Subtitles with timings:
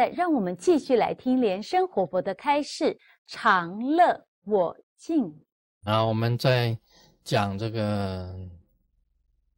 [0.00, 5.38] 在让我们继续来听莲生活佛的开示，常乐我净。
[5.82, 6.78] 啊，我们在
[7.22, 8.34] 讲这个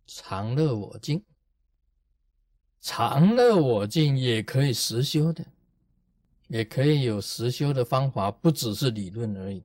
[0.04, 1.24] 常乐我净，
[2.80, 5.46] 常乐我净也可以实修的，
[6.48, 9.64] 也可以有实修的方法，不只是理论而已。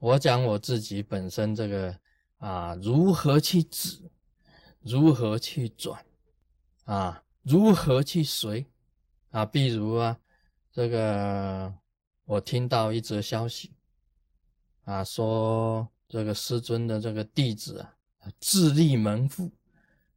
[0.00, 1.96] 我讲我自己本身这个
[2.38, 4.10] 啊，如何去止，
[4.80, 6.04] 如何去转，
[6.86, 8.66] 啊，如何去随，
[9.36, 10.18] 啊，比如啊，
[10.72, 11.70] 这个
[12.24, 13.70] 我听到一则消息，
[14.84, 17.92] 啊，说这个师尊的这个弟子啊，
[18.40, 19.52] 自立门户，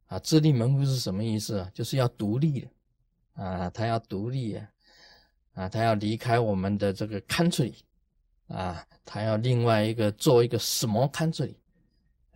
[0.06, 1.70] 啊，自立门户是什么意思啊？
[1.74, 2.68] 就是要独立的，
[3.34, 4.70] 啊，他要独立啊，
[5.52, 7.74] 啊，他要离开我们的这个 country。
[8.46, 11.54] 啊，他要另外一个做一个什么 country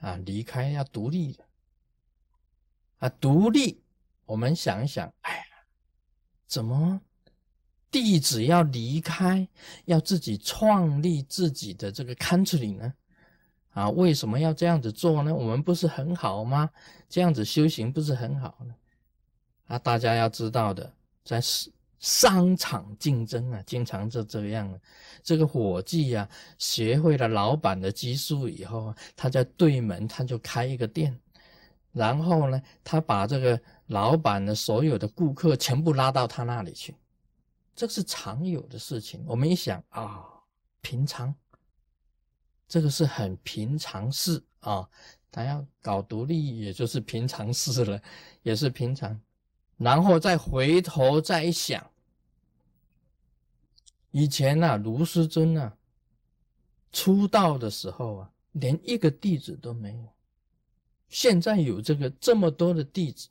[0.01, 1.45] 啊，离开要独立的
[2.99, 3.83] 啊，独立。
[4.27, 5.45] 我们想一想，哎，
[6.47, 7.01] 怎么
[7.91, 9.49] 弟子要离开，
[9.85, 12.93] 要自己创立自己的这个 country 呢？
[13.71, 15.35] 啊，为什么要这样子做呢？
[15.35, 16.71] 我们不是很好吗？
[17.09, 18.75] 这样子修行不是很好呢？
[19.67, 20.93] 啊，大家要知道的，
[21.25, 21.71] 在是。
[22.01, 24.79] 商场竞争啊，经常就这样。
[25.23, 26.29] 这个伙计啊，
[26.59, 31.19] 学会了老板的技术以后啊，他在对门他就开一个店，
[31.93, 36.97] 然后呢，他把这个老板的所有的顾客全部拉到他那里去，
[37.75, 39.23] 这是常有的事情。
[39.27, 40.25] 我们一想啊，
[40.81, 41.35] 平常，
[42.67, 44.89] 这个是很平常事啊。
[45.31, 48.01] 他要搞独立，也就是平常事了，
[48.43, 49.21] 也是平常。
[49.77, 51.85] 然后再回头再一想。
[54.13, 55.73] 以前呐，卢师尊呐，
[56.93, 60.09] 出道的时候啊，连一个弟子都没有。
[61.09, 63.29] 现在有这个这么多的弟子，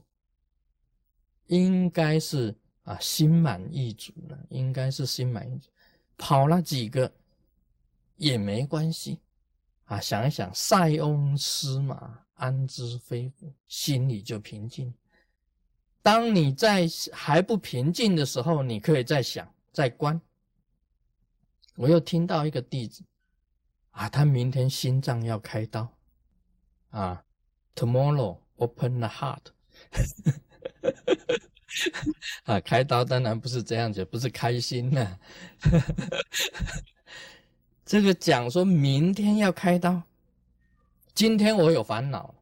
[1.53, 5.69] 应该是啊心满意足了，应该是心满意足。
[6.17, 7.11] 跑了几个
[8.15, 9.19] 也没关系
[9.85, 14.91] 啊，想一想，塞翁失马，安知非福，心里就平静。
[16.01, 20.19] 当你在还不平静的时候，你可以再想，再观。
[21.75, 23.03] 我又听到一个弟子，
[23.91, 25.87] 啊，他明天心脏要开刀，
[26.89, 27.23] 啊
[27.75, 29.45] ，tomorrow open the heart，
[32.45, 35.17] 啊，开刀当然不是这样子，不是开心呐，
[37.85, 40.03] 这个讲说明天要开刀，
[41.13, 42.35] 今天我有烦恼，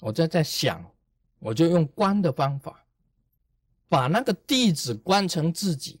[0.00, 0.84] 我在在想，
[1.38, 2.84] 我就用观的方法，
[3.88, 5.98] 把那个弟子观成自己。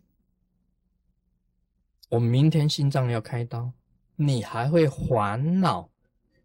[2.08, 3.72] 我明天心脏要开刀，
[4.16, 5.88] 你还会烦恼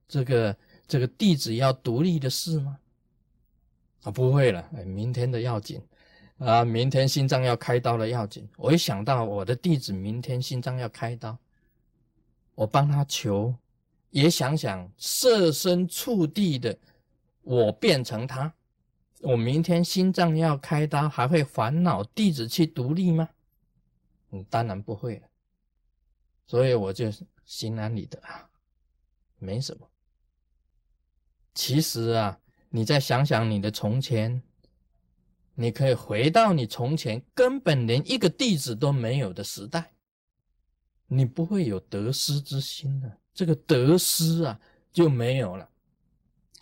[0.08, 0.58] 这个
[0.88, 2.80] 这个弟子要独立的事吗？
[4.04, 5.82] 啊，不会了，哎，明天的要紧
[6.38, 8.48] 啊，明天心脏要开刀的要紧。
[8.58, 11.38] 我一想到我的弟子明天心脏要开刀，
[12.56, 13.54] 我帮他求，
[14.12, 16.78] 也想想设身处地的，
[17.42, 18.54] 我变成他，
[19.22, 23.28] 我明天心脏要开刀，还会烦恼弟子去独立吗？
[24.32, 25.28] 嗯，当然不会了。
[26.46, 27.12] 所以我就
[27.46, 28.48] 心安理得啊，
[29.40, 29.88] 没什么。
[31.54, 32.40] 其实啊，
[32.70, 34.42] 你再想想你的从前，
[35.56, 39.94] 你可以回到你从前根本连一个弟子都没有的时代，
[41.08, 43.18] 你不会有得失之心的。
[43.34, 44.60] 这个得失啊
[44.92, 45.70] 就没有了，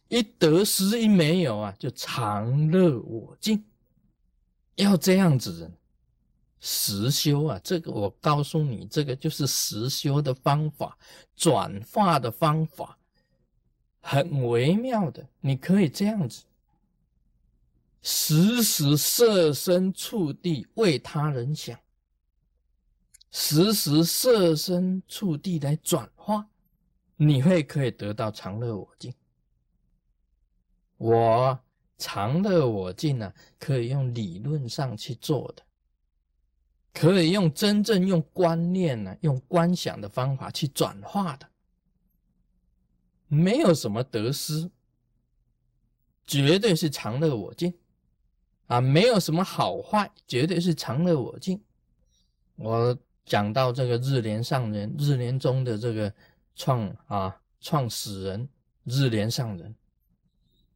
[0.10, 3.64] 一得失一没有啊，就常乐我净，
[4.76, 5.72] 要这样子。
[6.68, 10.98] 实修啊，这个我告诉你，这个就是实修的方法，
[11.36, 12.98] 转化的方法，
[14.08, 15.28] 很微妙的。
[15.42, 16.44] 你可以这样子，
[18.04, 21.80] 时时设身处地为他人想，
[23.32, 26.48] 时时设身处地来转化，
[27.16, 29.12] 你会可以得到常乐我净。
[30.98, 31.60] 我
[31.98, 35.64] 常乐我净呢，可以用理论上去做的。
[36.94, 41.50] 可以用真正用观念呢，用观想的方法去转化的，
[43.28, 44.70] 没有什么得失，
[46.26, 47.74] 绝对是常乐我净
[48.68, 51.62] 啊，没有什么好坏，绝对是常乐我净。
[52.56, 56.14] 我讲到这个日莲上人，日莲宗的这个
[56.56, 58.48] 创啊创始人
[58.84, 59.76] 日莲上人，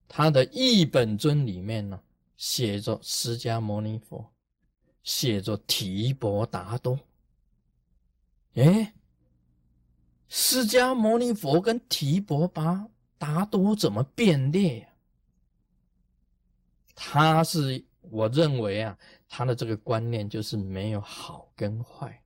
[0.07, 1.99] 他的一本尊里面呢，
[2.37, 4.31] 写着释迦牟尼佛。
[5.01, 6.99] 写着提婆达多，
[8.55, 8.93] 哎，
[10.29, 12.87] 释迦牟尼佛跟提婆达
[13.17, 14.87] 达多怎么变列呀？
[16.95, 18.97] 他是我认为啊，
[19.27, 22.21] 他的这个观念就是没有好跟坏。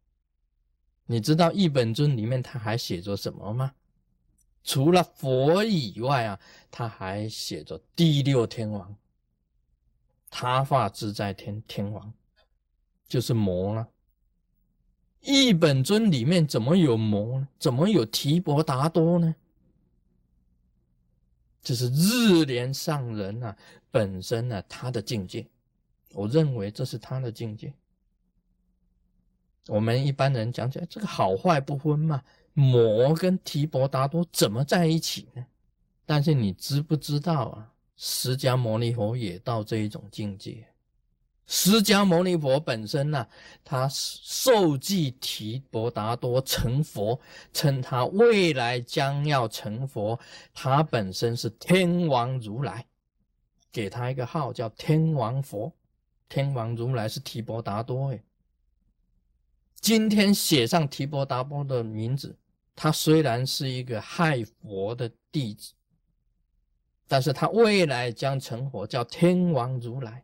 [1.05, 3.73] 你知道一本尊里面他还写着什么吗？
[4.63, 6.39] 除了佛以外啊，
[6.71, 8.95] 他还写着第六天王，
[10.29, 12.13] 他化自在天天王，
[13.07, 13.87] 就是魔了。
[15.23, 17.47] 一本尊里面怎么有魔呢？
[17.57, 19.33] 怎么有提婆达多呢？
[21.61, 23.55] 这是日莲上人啊，
[23.89, 25.47] 本身呢他的境界，
[26.11, 27.73] 我认为这是他的境界。
[29.67, 32.21] 我们一般人讲起来，这个好坏不分嘛。
[32.53, 35.45] 魔跟提婆达多怎么在一起呢？
[36.05, 37.71] 但是你知不知道啊？
[37.95, 40.67] 释迦牟尼佛也到这一种境界。
[41.45, 43.27] 释迦牟尼佛本身呢，
[43.63, 47.19] 他受记提婆达多成佛，
[47.51, 50.19] 称他未来将要成佛。
[50.53, 52.85] 他本身是天王如来，
[53.71, 55.71] 给他一个号叫天王佛。
[56.29, 58.23] 天王如来是提婆达多哎。
[59.75, 62.37] 今天写上提婆达多的名字。
[62.75, 65.73] 他虽然是一个害佛的弟子，
[67.07, 70.23] 但是他未来将成佛，叫天王如来。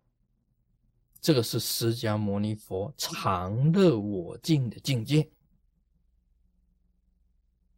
[1.21, 5.29] 这个是释迦牟尼佛常乐我净的境界。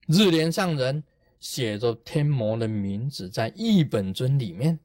[0.07, 1.03] 日莲上人
[1.39, 4.79] 写着天魔的名字在一本尊里面，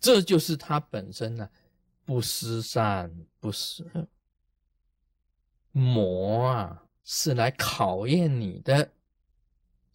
[0.00, 1.50] 这就是他本身呢，
[2.04, 3.84] 不失善，不失，
[5.72, 6.82] 魔啊。
[7.08, 8.90] 是来考验你的，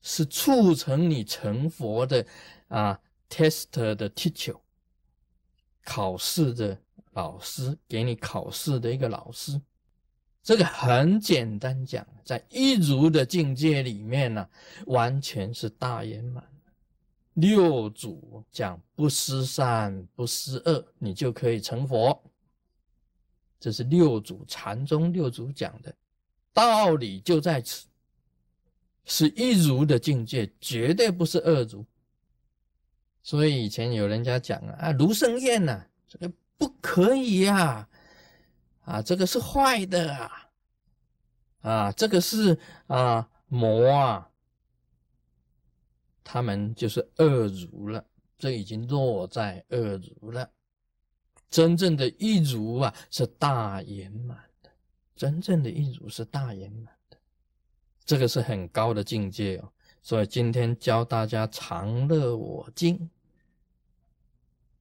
[0.01, 2.25] 是促成你成佛的
[2.69, 2.97] 啊
[3.29, 4.57] ，test 的 teacher，
[5.83, 6.78] 考试的
[7.13, 9.62] 老师，给你考试的一个老师。
[10.44, 14.50] 这个很简单讲，在一如的境界里面呢，
[14.88, 16.44] 完全是大圆满。
[17.36, 22.22] 六祖讲不思善，不思恶，你就可以成佛。
[23.60, 25.95] 这是六祖禅宗六祖讲的。
[26.51, 27.88] 道理就在此，
[29.06, 31.86] 是一如的境界，绝对不是二如。
[33.23, 37.88] 所以以前有人家讲啊，啊，卢生燕呐，这个不可以呀，
[38.83, 40.50] 啊，这个是坏的啊，
[41.62, 42.57] 啊，这个是
[42.88, 44.29] 啊魔啊，
[46.23, 48.03] 他们就是恶如了，
[48.38, 50.50] 这已经落在恶如了。
[51.50, 54.69] 真正的一如啊，是大圆满的。
[55.15, 57.17] 真正的一如是大圆满的，
[58.06, 59.71] 这个是很高的境界哦。
[60.01, 63.09] 所以今天教大家常乐我净，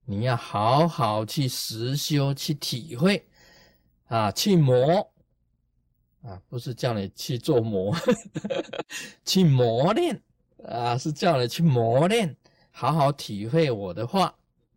[0.05, 3.27] 你要好好去实修，去体会
[4.07, 5.11] 啊，去磨
[6.23, 7.95] 啊，不是叫你去做磨，
[9.25, 10.21] 去磨练
[10.65, 12.37] 啊，是叫你去磨练，
[12.71, 14.35] 好好体会我的话，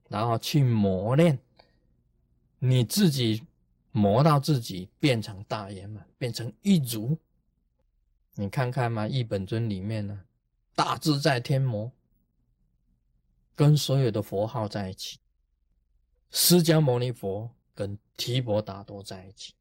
[0.09, 1.39] 然后去磨练
[2.59, 3.43] 你自己。
[3.95, 7.15] 磨到自己变成大圆满，变成一足。
[8.33, 10.19] 你看看嘛，一本尊里面呢，
[10.75, 11.91] 大自在天魔
[13.55, 15.19] 跟所有的佛号在一起，
[16.31, 19.53] 释迦牟尼佛跟提婆达多在一起，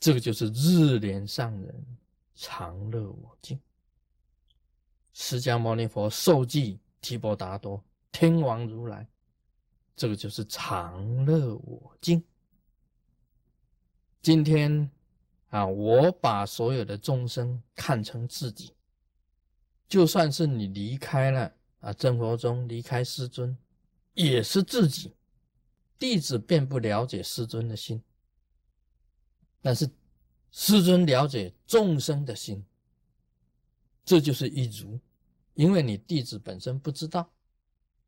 [0.00, 1.86] 这个就是日莲上人
[2.34, 3.60] 常乐我净。
[5.12, 9.06] 释迦牟尼佛受记提婆达多天王如来，
[9.94, 12.24] 这个就是常乐我净。
[14.22, 14.90] 今天
[15.50, 18.74] 啊，我把所有的众生看成自己，
[19.88, 23.56] 就算是你离开了啊，真佛中离开师尊，
[24.14, 25.14] 也是自己。
[25.98, 28.02] 弟子并不了解师尊的心，
[29.62, 29.88] 但是
[30.50, 32.64] 师尊了解众生的心，
[34.04, 34.98] 这就是一如。
[35.54, 37.32] 因为你弟子本身不知道，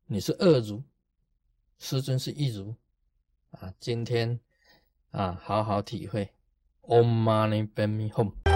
[0.05, 0.83] 你是二如，
[1.79, 2.75] 师尊是一如
[3.51, 3.73] 啊。
[3.79, 4.39] 今天。
[5.11, 6.29] 啊，好好体会
[6.81, 8.46] ，Om Mani Padme Hum。